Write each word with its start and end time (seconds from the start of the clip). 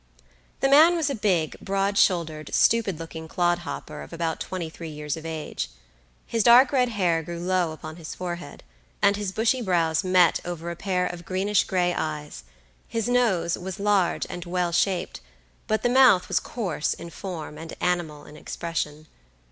The 0.61 0.67
man 0.67 0.95
was 0.95 1.11
a 1.11 1.13
big, 1.13 1.55
broad 1.59 1.95
shouldered, 1.95 2.55
stupid 2.55 2.97
looking 2.97 3.27
clod 3.27 3.59
hopper 3.59 4.01
of 4.01 4.11
about 4.11 4.39
twenty 4.39 4.67
three 4.67 4.89
years 4.89 5.15
of 5.15 5.27
age. 5.27 5.69
His 6.25 6.41
dark 6.41 6.71
red 6.71 6.89
hair 6.89 7.21
grew 7.21 7.39
low 7.39 7.71
upon 7.71 7.97
his 7.97 8.15
forehead, 8.15 8.63
and 8.99 9.15
his 9.15 9.31
bushy 9.31 9.61
brows 9.61 10.03
met 10.03 10.39
over 10.43 10.71
a 10.71 10.75
pair 10.75 11.05
of 11.05 11.23
greenish 11.23 11.65
gray 11.65 11.93
eyes; 11.93 12.43
his 12.87 13.07
nose 13.07 13.59
was 13.59 13.79
large 13.79 14.25
and 14.27 14.43
well 14.45 14.71
shaped, 14.71 15.21
but 15.67 15.83
the 15.83 15.87
mouth 15.87 16.27
was 16.27 16.39
coarse 16.39 16.95
in 16.95 17.11
form 17.11 17.59
and 17.59 17.75
animal 17.79 18.25
in 18.25 18.35
expression. 18.35 19.05